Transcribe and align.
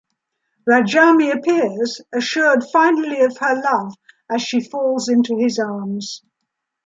Radjami 0.67 1.31
appears, 1.31 2.01
assured 2.11 2.63
finally 2.73 3.21
of 3.21 3.37
her 3.37 3.61
love, 3.63 3.93
as 4.31 4.41
she 4.41 4.59
falls 4.59 5.07
into 5.07 5.37
his 5.37 5.59
arms. 5.59 6.23